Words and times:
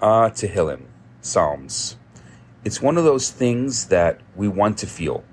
Ah, 0.00 0.28
Tehillim, 0.28 0.82
Psalms. 1.20 1.96
It's 2.64 2.80
one 2.80 2.96
of 2.96 3.02
those 3.02 3.32
things 3.32 3.86
that 3.86 4.20
we 4.36 4.46
want 4.46 4.78
to 4.78 4.86
feel. 4.86 5.24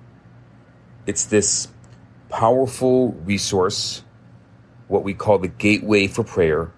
It's 1.05 1.23
this 1.23 1.67
powerful 2.29 3.12
resource, 3.12 4.01
what 4.88 5.04
we 5.04 5.13
call 5.13 5.38
the 5.38 5.49
gateway 5.49 6.07
for 6.07 6.23
prayer. 6.23 6.71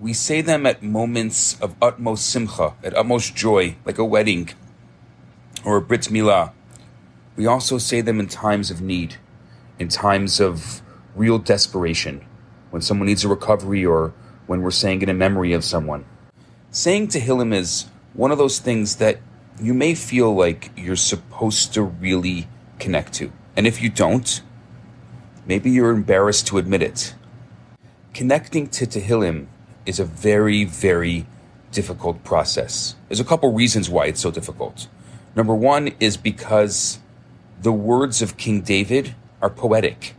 We 0.00 0.12
say 0.12 0.40
them 0.40 0.66
at 0.66 0.82
moments 0.82 1.60
of 1.60 1.76
utmost 1.80 2.28
simcha, 2.28 2.74
at 2.82 2.96
utmost 2.96 3.36
joy, 3.36 3.76
like 3.84 3.98
a 3.98 4.04
wedding 4.04 4.50
or 5.64 5.76
a 5.76 5.80
brit 5.80 6.08
milah. 6.10 6.50
We 7.36 7.46
also 7.46 7.78
say 7.78 8.00
them 8.00 8.18
in 8.18 8.26
times 8.26 8.68
of 8.68 8.82
need, 8.82 9.14
in 9.78 9.86
times 9.86 10.40
of 10.40 10.82
real 11.14 11.38
desperation, 11.38 12.26
when 12.70 12.82
someone 12.82 13.06
needs 13.06 13.24
a 13.24 13.28
recovery 13.28 13.86
or 13.86 14.12
when 14.48 14.60
we're 14.60 14.72
saying 14.72 15.02
it 15.02 15.08
in 15.08 15.18
memory 15.18 15.52
of 15.52 15.62
someone. 15.62 16.04
Saying 16.74 17.08
Tehillim 17.08 17.52
is 17.52 17.84
one 18.14 18.32
of 18.32 18.38
those 18.38 18.58
things 18.58 18.96
that 18.96 19.18
you 19.60 19.74
may 19.74 19.94
feel 19.94 20.34
like 20.34 20.70
you're 20.74 20.96
supposed 20.96 21.74
to 21.74 21.82
really 21.82 22.48
connect 22.78 23.12
to. 23.14 23.30
And 23.54 23.66
if 23.66 23.82
you 23.82 23.90
don't, 23.90 24.40
maybe 25.44 25.70
you're 25.70 25.90
embarrassed 25.90 26.46
to 26.46 26.56
admit 26.56 26.80
it. 26.80 27.14
Connecting 28.14 28.68
to 28.68 28.86
Tehillim 28.86 29.48
is 29.84 30.00
a 30.00 30.06
very, 30.06 30.64
very 30.64 31.26
difficult 31.72 32.24
process. 32.24 32.96
There's 33.08 33.20
a 33.20 33.24
couple 33.24 33.52
reasons 33.52 33.90
why 33.90 34.06
it's 34.06 34.22
so 34.22 34.30
difficult. 34.30 34.88
Number 35.36 35.54
one 35.54 35.88
is 36.00 36.16
because 36.16 37.00
the 37.60 37.72
words 37.72 38.22
of 38.22 38.38
King 38.38 38.62
David 38.62 39.14
are 39.42 39.50
poetic, 39.50 40.14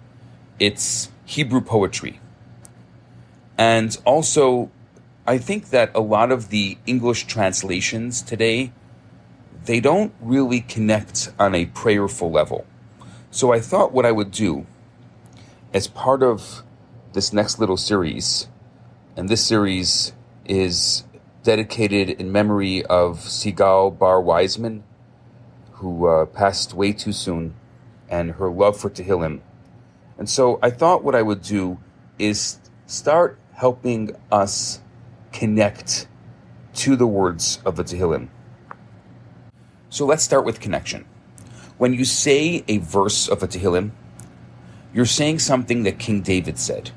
it's 0.60 1.10
Hebrew 1.26 1.62
poetry. 1.62 2.20
And 3.58 3.98
also, 4.06 4.70
I 5.26 5.38
think 5.38 5.70
that 5.70 5.92
a 5.96 6.02
lot 6.02 6.32
of 6.32 6.50
the 6.50 6.78
English 6.86 7.28
translations 7.28 8.22
today 8.22 8.74
they 9.66 9.80
don't 9.80 10.14
really 10.20 10.60
connect 10.60 11.32
on 11.40 11.56
a 11.56 11.66
prayerful 11.68 12.30
level. 12.30 12.66
So 13.32 13.54
I 13.54 13.62
thought 13.62 13.94
what 13.94 14.06
I 14.06 14.12
would 14.12 14.32
do 14.32 14.66
as 15.74 15.88
part 15.88 16.22
of 16.22 16.64
this 17.14 17.32
next 17.32 17.60
little 17.60 17.78
series, 17.78 18.50
and 19.16 19.30
this 19.30 19.46
series 19.46 20.12
is 20.46 21.06
dedicated 21.44 22.10
in 22.10 22.32
memory 22.32 22.84
of 22.86 23.20
Sigal 23.20 23.98
Bar 23.98 24.20
Wiseman, 24.20 24.84
who 25.74 26.08
uh, 26.08 26.26
passed 26.26 26.74
way 26.74 26.92
too 26.92 27.14
soon, 27.14 27.56
and 28.10 28.32
her 28.32 28.50
love 28.50 28.78
for 28.78 28.90
Tehillim. 28.90 29.40
And 30.18 30.30
so 30.30 30.60
I 30.62 30.70
thought 30.70 31.04
what 31.04 31.16
I 31.16 31.22
would 31.22 31.42
do 31.42 31.80
is 32.20 32.60
start 32.86 33.40
helping 33.54 34.16
us 34.32 34.83
connect 35.44 36.08
to 36.74 36.96
the 36.96 37.06
words 37.06 37.60
of 37.66 37.76
the 37.76 37.84
Tehillim. 37.84 38.30
So 39.90 40.06
let's 40.06 40.24
start 40.24 40.46
with 40.46 40.62
connection. 40.62 41.04
When 41.78 41.94
you 41.94 42.06
say 42.06 42.64
a 42.70 42.78
verse 42.78 43.28
of 43.28 43.44
a 43.44 43.48
Tehillim, 43.50 43.92
you're 44.94 45.06
saying 45.06 45.40
something 45.40 45.84
that 45.84 46.00
King 46.00 46.22
David 46.22 46.58
said. 46.58 46.92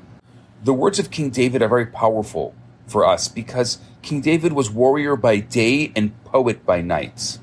The 0.63 0.71
words 0.71 0.97
of 0.97 1.11
King 1.11 1.29
David 1.29 1.61
are 1.61 1.67
very 1.67 1.87
powerful 1.87 2.55
for 2.87 3.05
us 3.05 3.27
because 3.27 3.79
King 4.01 4.21
David 4.21 4.53
was 4.53 4.71
warrior 4.71 5.17
by 5.17 5.39
day 5.39 5.91
and 5.93 6.13
poet 6.23 6.65
by 6.65 6.79
night. 6.79 7.39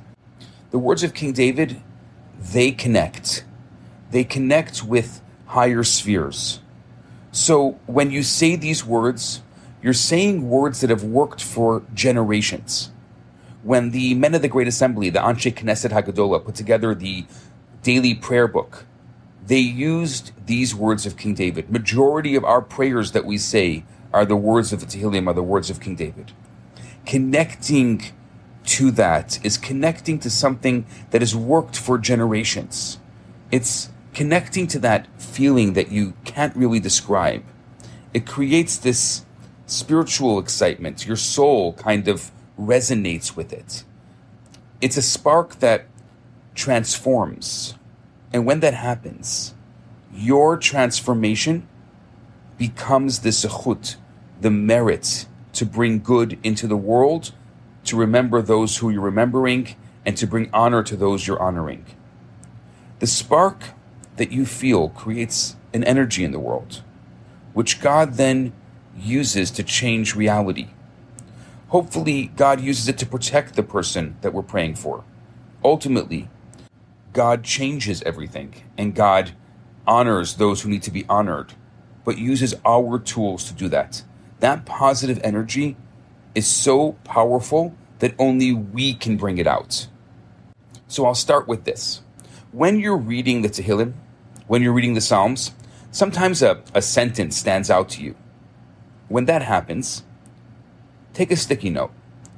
The 0.71 0.79
words 0.79 1.03
of 1.03 1.13
King 1.13 1.35
David, 1.35 1.83
they 2.41 2.71
connect. 2.71 3.45
They 4.11 4.25
connect 4.25 4.83
with 4.83 5.21
higher 5.49 5.85
spheres. 5.85 6.61
So 7.31 7.73
when 7.85 8.11
you 8.11 8.23
say 8.23 8.57
these 8.57 8.87
words, 8.87 9.43
you're 9.85 9.93
saying 9.93 10.49
words 10.49 10.81
that 10.81 10.89
have 10.89 11.05
worked 11.05 11.43
for 11.43 11.83
generations. 11.93 12.91
When 13.63 13.91
the 13.91 14.15
men 14.15 14.35
of 14.35 14.41
the 14.41 14.49
Great 14.49 14.67
Assembly, 14.67 15.11
the 15.11 15.19
Anshe 15.19 15.53
Knesset 15.53 15.91
Hagadola, 15.91 16.43
put 16.43 16.55
together 16.55 16.95
the 16.95 17.27
daily 17.83 18.15
prayer 18.15 18.49
book, 18.49 18.87
they 19.47 19.59
used 19.59 20.33
these 20.47 20.75
words 20.75 21.05
of 21.05 21.19
King 21.19 21.35
David. 21.35 21.71
Majority 21.71 22.35
of 22.35 22.45
our 22.45 22.63
prayers 22.63 23.13
that 23.13 23.27
we 23.27 23.37
say 23.37 23.85
are 24.11 24.25
the 24.25 24.37
words 24.37 24.73
of 24.73 24.81
the 24.81 24.87
Tehillim, 24.87 25.27
are 25.27 25.35
the 25.35 25.43
words 25.43 25.69
of 25.69 25.81
King 25.81 25.97
David. 25.97 26.33
Connecting 27.05 28.05
to 28.65 28.91
that 28.93 29.39
is 29.45 29.59
connecting 29.59 30.19
to 30.21 30.31
something 30.31 30.87
that 31.11 31.21
has 31.21 31.37
worked 31.37 31.77
for 31.77 31.99
generations. 31.99 32.99
It's 33.53 33.91
connecting 34.15 34.67
to 34.69 34.79
that 34.79 35.09
feeling 35.21 35.75
that 35.75 35.93
you 35.93 36.15
can't 36.25 36.57
really 36.57 36.81
describe. 36.81 37.45
It 38.15 38.25
creates 38.25 38.79
this 38.79 39.27
spiritual 39.75 40.39
excitement. 40.39 41.07
Your 41.07 41.17
soul 41.17 41.73
kind 41.75 42.09
of 42.09 42.31
resonates 42.59 43.37
with 43.37 43.53
it. 43.53 43.85
It's 44.81 44.97
a 44.97 45.03
spark 45.03 45.59
that 45.59 45.87
transforms. 46.55 47.75
And 48.33 48.47
when 48.47 48.61
that 48.61 48.75
happens, 48.75 49.55
your 50.13 50.57
transformation 50.57 51.67
becomes 52.57 53.21
the 53.21 53.31
sechut, 53.31 53.97
the 54.41 54.51
merit 54.51 55.27
to 55.55 55.67
bring 55.67 56.01
good 56.01 56.39
into 56.43 56.67
the 56.67 56.77
world, 56.77 57.33
to 57.85 57.97
remember 57.97 58.43
those 58.43 58.79
who 58.79 58.91
you're 58.91 59.03
remembering, 59.03 59.75
and 60.07 60.17
to 60.17 60.27
bring 60.27 60.51
honor 60.53 60.83
to 60.83 60.97
those 60.97 61.27
you're 61.27 61.41
honoring. 61.43 61.85
The 62.99 63.07
spark 63.07 63.65
that 64.17 64.31
you 64.31 64.47
feel 64.47 64.89
creates 64.91 65.57
an 65.73 65.85
energy 65.85 66.23
in 66.25 66.31
the 66.31 66.39
world, 66.39 66.83
which 67.53 67.81
God 67.81 68.15
then 68.15 68.53
uses 68.97 69.51
to 69.53 69.63
change 69.63 70.15
reality. 70.15 70.69
Hopefully, 71.69 72.31
God 72.37 72.61
uses 72.61 72.89
it 72.89 72.99
to 72.99 73.07
protect 73.07 73.55
the 73.55 73.63
person 73.63 74.17
that 74.21 74.33
we're 74.33 74.43
praying 74.43 74.77
for. 74.77 75.05
Ultimately, 75.65 76.29
God 77.13 77.43
changes 77.43 78.03
everything 78.03 78.55
and 78.77 78.95
God 78.95 79.33
honors 79.87 80.35
those 80.35 80.63
who 80.63 80.69
need 80.69 80.83
to 80.85 80.91
be 80.91 81.05
honored, 81.09 81.55
but 82.05 82.19
uses 82.19 82.55
our 82.65 82.99
tools 82.99 83.45
to 83.45 83.55
do 83.55 83.69
that. 83.69 84.03
That 84.41 84.67
positive 84.67 85.21
energy 85.25 85.77
is 86.35 86.47
so 86.47 86.93
powerful 87.05 87.75
that 88.01 88.15
only 88.19 88.53
we 88.53 88.95
can 88.95 89.17
bring 89.17 89.39
it 89.39 89.47
out. 89.47 89.89
So 90.87 91.07
I'll 91.07 91.15
start 91.15 91.49
with 91.49 91.65
this. 91.65 92.03
When 92.53 92.79
you're 92.79 92.97
reading 92.97 93.43
the 93.43 93.49
Tehillim, 93.49 93.95
when 94.47 94.63
you're 94.63 94.73
reading 94.73 94.95
the 94.95 95.01
Psalms, 95.01 95.53
sometimes 95.91 96.43
a, 96.43 96.63
a 96.75 96.83
sentence 96.83 97.37
stands 97.37 97.71
out 97.71 97.89
to 97.91 98.03
you 98.03 98.15
when 99.09 99.27
that 99.27 99.43
happens, 99.43 100.05
take 101.13 101.31
a 101.31 101.37
sticky 101.37 101.71
note 101.71 101.93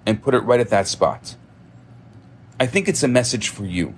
and 0.05 0.23
put 0.23 0.35
it 0.35 0.41
right 0.41 0.61
at 0.61 0.71
that 0.71 0.87
spot. 0.87 1.37
I 2.59 2.67
think 2.67 2.89
it's 2.89 3.03
a 3.03 3.09
message 3.09 3.49
for 3.49 3.65
you. 3.65 3.95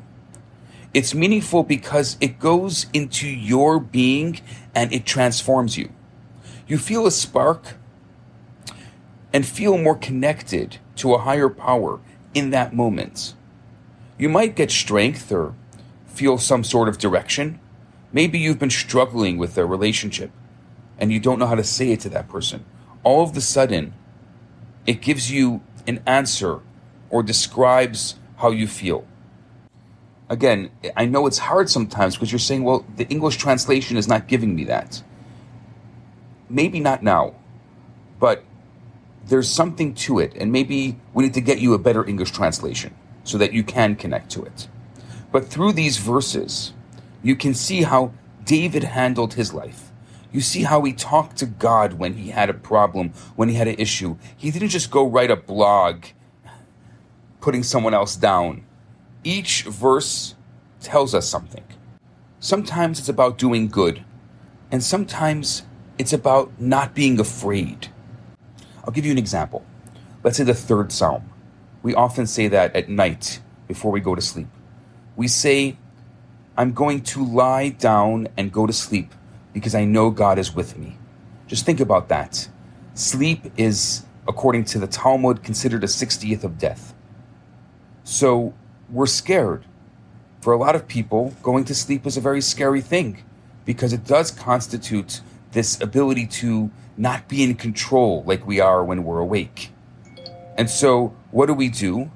It's 0.95 1.15
meaningful 1.15 1.63
because 1.63 2.17
it 2.21 2.39
goes 2.39 2.87
into 2.93 3.29
your 3.29 3.79
being 3.79 4.41
and 4.75 4.93
it 4.93 5.05
transforms 5.05 5.77
you. 5.77 5.91
You 6.67 6.79
feel 6.79 7.07
a 7.07 7.11
spark 7.11 7.77
and 9.33 9.47
feel 9.47 9.79
more 9.79 9.97
connected 9.97 10.79
to 10.97 11.15
a 11.15 11.19
higher 11.19 11.49
power 11.49 12.01
in 12.35 12.51
that 12.51 12.75
moment. 12.75 13.35
You 14.19 14.29
might 14.29 14.57
get 14.57 14.71
strength 14.71 15.31
or 15.31 15.55
feel 16.07 16.39
some 16.39 16.65
sort 16.65 16.89
of 16.89 16.99
direction. 16.99 17.61
Maybe 18.13 18.39
you've 18.39 18.59
been 18.59 18.71
struggling 18.71 19.39
with 19.39 19.57
a 19.59 19.67
relationship 19.67 20.31
and 20.99 21.13
you 21.13 21.21
don't 21.21 21.39
know 21.39 21.47
how 21.47 21.55
to 21.55 21.65
say 21.65 21.93
it 21.93 22.01
to 22.01 22.09
that 22.11 22.29
person, 22.29 22.65
all 23.03 23.23
of 23.23 23.35
the 23.35 23.41
sudden, 23.41 23.95
it 24.87 25.01
gives 25.01 25.31
you 25.31 25.63
an 25.87 26.03
answer 26.07 26.61
or 27.11 27.23
describes 27.23 28.17
how 28.37 28.51
you 28.51 28.67
feel. 28.67 29.07
Again, 30.29 30.71
I 30.97 31.07
know 31.07 31.27
it's 31.27 31.39
hard 31.39 31.71
sometimes 31.71 32.15
because 32.15 32.31
you're 32.31 32.39
saying, 32.39 32.65
well, 32.65 32.85
the 32.97 33.09
English 33.09 33.37
translation 33.37 33.97
is 33.97 34.07
not 34.07 34.29
giving 34.29 34.55
me 34.55 34.65
that. 34.65 35.03
Maybe 36.51 36.81
not 36.81 37.03
now, 37.03 37.35
but 38.21 38.45
there's 39.27 39.49
something 39.49 39.95
to 39.95 40.19
it, 40.19 40.35
and 40.37 40.51
maybe 40.53 40.99
we 41.15 41.25
need 41.25 41.35
to 41.35 41.41
get 41.41 41.61
you 41.61 41.75
a 41.75 41.79
better 41.79 42.07
English 42.07 42.31
translation 42.31 42.95
so 43.25 43.39
that 43.39 43.53
you 43.53 43.63
can 43.63 43.95
connect 43.95 44.31
to 44.31 44.43
it. 44.43 44.69
But 45.31 45.47
through 45.47 45.73
these 45.73 45.99
verses, 45.99 46.73
you 47.23 47.37
can 47.37 47.55
see 47.55 47.83
how 47.83 48.13
David 48.45 48.85
handled 48.85 49.35
his 49.35 49.53
life 49.53 49.88
you 50.31 50.41
see 50.41 50.63
how 50.63 50.83
he 50.83 50.93
talked 50.93 51.37
to 51.39 51.47
God 51.47 51.95
when 51.95 52.15
he 52.15 52.31
had 52.31 52.51
a 52.51 52.55
problem, 52.55 53.13
when 53.37 53.49
he 53.49 53.55
had 53.55 53.69
an 53.69 53.77
issue. 53.79 54.17
He 54.37 54.51
didn't 54.51 54.69
just 54.69 54.91
go 54.91 55.09
write 55.09 55.31
a 55.31 55.37
blog 55.37 56.05
putting 57.41 57.63
someone 57.63 57.95
else 57.95 58.17
down. 58.17 58.65
Each 59.25 59.63
verse 59.63 60.35
tells 60.81 61.15
us 61.15 61.29
something. 61.29 61.65
Sometimes 62.41 62.99
it's 62.99 63.09
about 63.09 63.39
doing 63.39 63.69
good, 63.69 64.05
and 64.71 64.83
sometimes 64.83 65.63
it's 65.99 66.13
about 66.13 66.61
not 66.61 66.95
being 66.95 67.19
afraid. 67.19 67.89
I'll 68.85 68.93
give 68.93 69.07
you 69.07 69.13
an 69.13 69.19
example. 69.19 69.65
Let's 70.23 70.37
say 70.37 70.45
the 70.45 70.55
third 70.55 70.93
psalm. 70.93 71.31
We 71.83 71.95
often 71.95 72.27
say 72.27 72.49
that 72.49 72.77
at 72.77 72.89
night 72.89 73.41
before 73.67 73.91
we 73.91 74.01
go 74.01 74.15
to 74.15 74.21
sleep. 74.21 74.49
We 75.17 75.27
say, 75.27 75.79
I'm 76.57 76.73
going 76.73 77.03
to 77.03 77.25
lie 77.25 77.71
down 77.71 78.29
and 78.37 78.53
go 78.53 78.67
to 78.67 78.73
sleep 78.73 79.15
because 79.59 79.75
I 79.75 79.85
know 79.85 80.11
God 80.11 80.39
is 80.39 80.55
with 80.55 80.79
me. 80.79 80.99
Just 81.47 81.67
think 81.67 81.81
about 81.81 82.09
that. 82.09 82.49
Sleep 82.95 83.53
is 83.57 84.05
according 84.29 84.65
to 84.67 84.79
the 84.79 84.87
Talmud, 84.87 85.43
considered 85.43 85.83
a 85.83 85.87
60th 85.87 86.45
of 86.45 86.59
death. 86.59 86.95
So 88.05 88.55
we're 88.91 89.07
scared. 89.07 89.65
For 90.41 90.53
a 90.53 90.59
lot 90.59 90.77
of 90.77 90.87
people, 90.87 91.35
going 91.43 91.65
to 91.65 91.75
sleep 91.75 92.07
is 92.07 92.17
a 92.17 92.21
very 92.21 92.43
scary 92.43 92.83
thing 92.83 93.25
because 93.65 93.93
it 93.93 94.05
does 94.05 94.31
constitute 94.31 95.23
this 95.53 95.81
ability 95.81 96.27
to 96.27 96.71
not 96.97 97.27
be 97.29 97.43
in 97.43 97.55
control 97.55 98.23
like 98.25 98.47
we 98.47 98.61
are 98.61 98.85
when 98.85 99.03
we're 99.05 99.19
awake. 99.19 99.71
And 100.57 100.69
so, 100.69 101.15
what 101.31 101.47
do 101.47 101.55
we 101.55 101.69
do? 101.69 102.11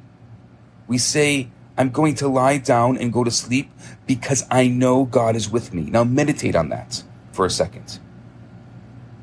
We 0.87 0.99
say, 0.99 1.49
I'm 1.79 1.91
going 1.91 2.15
to 2.17 2.29
lie 2.29 2.59
down 2.59 2.99
and 2.99 3.13
go 3.13 3.25
to 3.25 3.31
sleep 3.31 3.71
because 4.07 4.45
I 4.51 4.67
know 4.69 5.05
God 5.05 5.37
is 5.37 5.49
with 5.49 5.73
me. 5.73 5.83
Now, 5.83 6.05
meditate 6.05 6.55
on 6.55 6.69
that 6.69 7.03
for 7.33 7.45
a 7.45 7.51
second. 7.51 7.99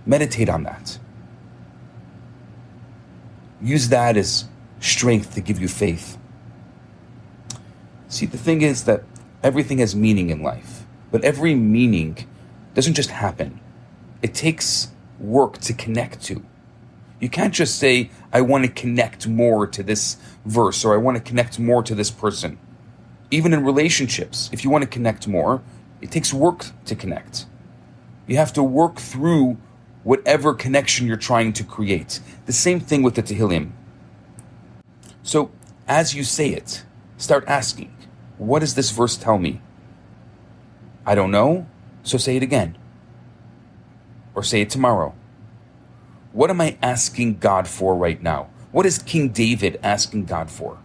Meditate 0.06 0.50
on 0.50 0.64
that. 0.64 1.00
Use 3.62 3.90
that 3.90 4.18
as 4.18 4.46
strength 4.80 5.36
to 5.36 5.42
give 5.42 5.60
you 5.60 5.68
faith. 5.68 6.18
See, 8.08 8.26
the 8.26 8.38
thing 8.38 8.62
is 8.62 8.86
that 8.86 9.04
everything 9.44 9.78
has 9.80 9.96
meaning 9.96 10.30
in 10.30 10.42
life, 10.42 10.86
but 11.12 11.24
every 11.24 11.54
meaning 11.54 12.18
doesn't 12.74 12.96
just 12.96 13.12
happen. 13.12 13.60
It 14.22 14.34
takes 14.34 14.92
work 15.20 15.60
to 15.60 15.74
connect 15.74 16.24
to. 16.24 16.44
You 17.20 17.30
can't 17.30 17.54
just 17.54 17.78
say, 17.78 18.10
I 18.32 18.42
want 18.42 18.66
to 18.66 18.72
connect 18.72 19.28
more 19.28 19.68
to 19.68 19.84
this 19.84 20.18
verse 20.46 20.86
or 20.86 20.94
I 20.94 20.98
want 20.98 21.18
to 21.18 21.24
connect 21.24 21.60
more 21.60 21.84
to 21.84 21.94
this 21.94 22.10
person. 22.10 22.58
Even 23.30 23.54
in 23.54 23.64
relationships, 23.64 24.50
if 24.54 24.64
you 24.64 24.70
want 24.70 24.84
to 24.84 24.90
connect 24.90 25.28
more, 25.28 25.62
it 26.02 26.12
takes 26.12 26.34
work 26.34 26.68
to 26.86 26.96
connect. 26.96 27.46
You 28.30 28.38
have 28.38 28.54
to 28.54 28.64
work 28.64 28.98
through 28.98 29.58
whatever 30.04 30.54
connection 30.54 31.08
you're 31.08 31.18
trying 31.18 31.52
to 31.54 31.64
create. 31.64 32.20
The 32.46 32.54
same 32.54 32.80
thing 32.80 33.02
with 33.02 33.16
the 33.16 33.24
Tehillim. 33.24 33.72
So, 35.24 35.50
as 35.88 36.14
you 36.14 36.24
say 36.24 36.50
it, 36.50 36.84
start 37.18 37.44
asking, 37.48 37.92
what 38.38 38.60
does 38.60 38.76
this 38.76 38.92
verse 38.92 39.18
tell 39.18 39.40
me? 39.40 39.62
I 41.08 41.16
don't 41.16 41.32
know, 41.32 41.66
so 42.04 42.20
say 42.20 42.38
it 42.38 42.44
again. 42.44 42.78
Or 44.36 44.44
say 44.44 44.62
it 44.62 44.70
tomorrow. 44.70 45.16
What 46.32 46.52
am 46.52 46.62
I 46.62 46.78
asking 46.84 47.40
God 47.40 47.68
for 47.68 47.96
right 47.96 48.22
now? 48.22 48.52
What 48.72 48.86
is 48.86 49.00
King 49.00 49.30
David 49.30 49.80
asking 49.82 50.26
God 50.26 50.52
for? 50.52 50.78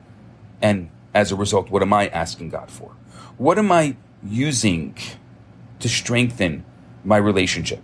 And 0.62 0.88
as 1.12 1.31
a 1.31 1.37
result, 1.37 1.69
what 1.69 1.82
am 1.82 1.93
I 1.93 2.08
asking 2.08 2.49
God 2.49 2.70
for? 2.70 2.96
What 3.37 3.58
am 3.58 3.70
I 3.70 3.99
using 4.23 4.96
to 5.81 5.91
strengthen 5.91 6.64
my 7.05 7.17
relationship? 7.17 7.83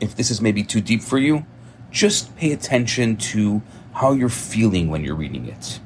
If 0.00 0.14
this 0.16 0.30
is 0.30 0.40
maybe 0.40 0.62
too 0.62 0.80
deep 0.80 1.02
for 1.02 1.18
you, 1.18 1.46
just 1.90 2.36
pay 2.36 2.52
attention 2.52 3.16
to 3.16 3.62
how 3.94 4.12
you're 4.12 4.28
feeling 4.28 4.88
when 4.88 5.04
you're 5.04 5.14
reading 5.14 5.46
it. 5.46 5.80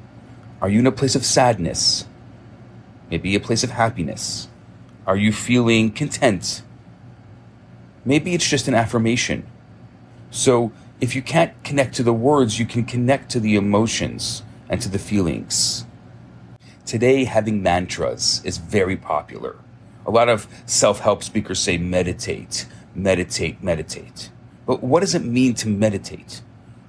Are 0.60 0.68
you 0.68 0.80
in 0.80 0.86
a 0.86 0.92
place 0.92 1.14
of 1.14 1.24
sadness? 1.24 2.06
Maybe 3.10 3.34
a 3.34 3.40
place 3.40 3.62
of 3.62 3.70
happiness? 3.70 4.48
Are 5.06 5.16
you 5.16 5.32
feeling 5.32 5.92
content? 5.92 6.62
Maybe 8.04 8.34
it's 8.34 8.48
just 8.48 8.68
an 8.68 8.74
affirmation. 8.74 9.46
So 10.30 10.72
if 11.00 11.14
you 11.14 11.22
can't 11.22 11.52
connect 11.62 11.94
to 11.96 12.02
the 12.02 12.12
words, 12.12 12.58
you 12.58 12.66
can 12.66 12.84
connect 12.84 13.30
to 13.32 13.40
the 13.40 13.56
emotions 13.56 14.42
and 14.68 14.80
to 14.80 14.88
the 14.88 14.98
feelings. 14.98 15.84
Today, 16.84 17.24
having 17.24 17.62
mantras 17.62 18.40
is 18.44 18.58
very 18.58 18.96
popular. 18.96 19.56
A 20.06 20.10
lot 20.10 20.28
of 20.28 20.46
self 20.66 21.00
help 21.00 21.24
speakers 21.24 21.58
say 21.58 21.78
meditate, 21.78 22.66
meditate, 22.94 23.60
meditate. 23.62 24.30
But 24.64 24.82
what 24.82 25.00
does 25.00 25.16
it 25.16 25.24
mean 25.24 25.54
to 25.54 25.68
meditate? 25.68 26.42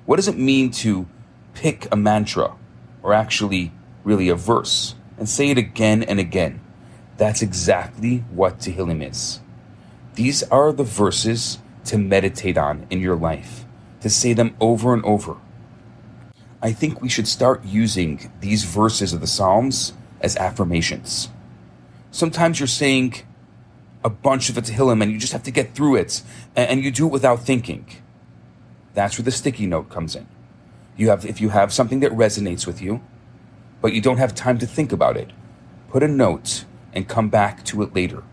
What 0.06 0.18
does 0.18 0.28
it 0.28 0.38
mean 0.38 0.70
to 0.72 1.08
pick 1.56 1.88
a 1.92 1.96
mantra, 1.96 2.56
or 3.02 3.14
actually, 3.14 3.72
really 4.04 4.30
a 4.30 4.36
verse, 4.36 4.94
and 5.18 5.28
say 5.28 5.50
it 5.50 5.58
again 5.58 6.04
and 6.04 6.20
again? 6.20 6.62
That's 7.18 7.42
exactly 7.42 8.20
what 8.32 8.60
Tehillim 8.60 9.08
is. 9.08 9.40
These 10.14 10.44
are 10.44 10.72
the 10.72 10.84
verses 10.84 11.58
to 11.86 11.98
meditate 11.98 12.58
on 12.58 12.86
in 12.92 13.00
your 13.02 13.16
life 13.16 13.66
to 14.02 14.10
say 14.10 14.34
them 14.34 14.56
over 14.60 14.94
and 14.94 15.04
over. 15.04 15.38
I 16.62 16.72
think 16.72 17.02
we 17.02 17.10
should 17.10 17.28
start 17.28 17.66
using 17.66 18.32
these 18.42 18.64
verses 18.64 19.14
of 19.14 19.22
the 19.22 19.28
Psalms 19.28 19.94
as 20.22 20.36
affirmations. 20.38 21.30
Sometimes 22.12 22.60
you're 22.60 22.68
saying 22.68 23.16
a 24.04 24.10
bunch 24.10 24.50
of 24.50 24.56
Tehillim 24.56 25.02
and 25.02 25.12
you 25.12 25.20
just 25.20 25.34
have 25.34 25.44
to 25.44 25.52
get 25.52 25.76
through 25.76 25.96
it, 25.96 26.22
and 26.56 26.84
you 26.84 26.92
do 26.92 27.06
it 27.08 27.12
without 27.12 27.42
thinking. 27.42 27.86
That's 28.94 29.18
where 29.18 29.26
the 29.26 29.32
sticky 29.32 29.68
note 29.68 29.90
comes 29.90 30.16
in. 30.16 30.28
You 30.96 31.10
have, 31.10 31.26
if 31.26 31.40
you 31.42 31.50
have 31.50 31.72
something 31.72 32.00
that 32.00 32.12
resonates 32.12 32.66
with 32.66 32.82
you, 32.82 33.02
but 33.82 33.94
you 33.94 34.02
don't 34.02 34.18
have 34.18 34.34
time 34.34 34.58
to 34.60 34.66
think 34.66 34.92
about 34.92 35.18
it, 35.18 35.32
put 35.90 36.02
a 36.02 36.08
note 36.08 36.66
and 36.94 37.08
come 37.08 37.30
back 37.30 37.64
to 37.66 37.84
it 37.84 37.94
later. 37.94 38.24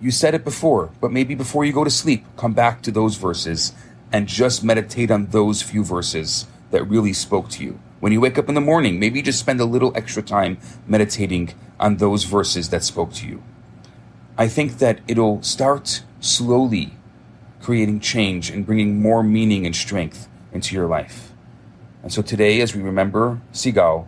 You 0.00 0.10
said 0.10 0.34
it 0.34 0.44
before, 0.44 0.90
but 1.00 1.12
maybe 1.12 1.34
before 1.34 1.64
you 1.64 1.72
go 1.72 1.84
to 1.84 1.90
sleep, 1.90 2.24
come 2.36 2.52
back 2.52 2.82
to 2.82 2.90
those 2.90 3.16
verses 3.16 3.72
and 4.10 4.26
just 4.26 4.64
meditate 4.64 5.10
on 5.10 5.26
those 5.26 5.62
few 5.62 5.84
verses 5.84 6.46
that 6.70 6.84
really 6.84 7.12
spoke 7.12 7.48
to 7.50 7.64
you. 7.64 7.78
When 8.04 8.12
you 8.12 8.20
wake 8.20 8.36
up 8.36 8.50
in 8.50 8.54
the 8.54 8.60
morning, 8.60 9.00
maybe 9.00 9.22
just 9.22 9.38
spend 9.38 9.62
a 9.62 9.64
little 9.64 9.90
extra 9.96 10.22
time 10.22 10.58
meditating 10.86 11.54
on 11.80 11.96
those 11.96 12.24
verses 12.24 12.68
that 12.68 12.84
spoke 12.84 13.14
to 13.14 13.26
you. 13.26 13.42
I 14.36 14.46
think 14.46 14.76
that 14.76 15.00
it'll 15.08 15.40
start 15.42 16.02
slowly 16.20 16.98
creating 17.62 18.00
change 18.00 18.50
and 18.50 18.66
bringing 18.66 19.00
more 19.00 19.22
meaning 19.22 19.64
and 19.64 19.74
strength 19.74 20.28
into 20.52 20.74
your 20.74 20.86
life. 20.86 21.32
And 22.02 22.12
so 22.12 22.20
today, 22.20 22.60
as 22.60 22.76
we 22.76 22.82
remember 22.82 23.40
Sigal 23.54 24.06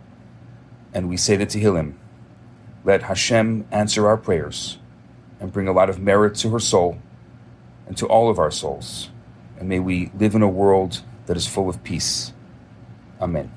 and 0.93 1.09
we 1.09 1.17
say 1.17 1.35
the 1.35 1.47
Tehillim, 1.47 1.95
let 2.83 3.01
Hashem 3.01 3.65
answer 3.71 4.05
our 4.05 4.17
prayers 4.17 4.77
and 5.39 5.51
bring 5.51 5.67
a 5.67 5.73
lot 5.73 5.89
of 5.89 5.99
merit 5.99 6.35
to 6.35 6.51
her 6.51 6.59
soul 6.59 6.99
and 7.87 7.97
to 7.97 8.05
all 8.05 8.29
of 8.29 8.37
our 8.37 8.51
souls. 8.51 9.09
And 9.59 9.67
may 9.67 9.79
we 9.79 10.11
live 10.19 10.35
in 10.35 10.43
a 10.43 10.47
world 10.47 11.01
that 11.25 11.35
is 11.35 11.47
full 11.47 11.67
of 11.67 11.83
peace. 11.83 12.31
Amen. 13.19 13.56